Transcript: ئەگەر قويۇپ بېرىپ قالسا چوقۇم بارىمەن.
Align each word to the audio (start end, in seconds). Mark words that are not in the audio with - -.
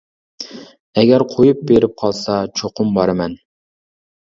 ئەگەر 1.01 1.25
قويۇپ 1.35 1.61
بېرىپ 1.73 1.95
قالسا 2.05 2.41
چوقۇم 2.63 2.93
بارىمەن. 2.99 3.39